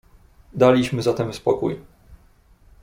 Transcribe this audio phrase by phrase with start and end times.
[0.53, 1.79] "Daliśmy zatem spokój."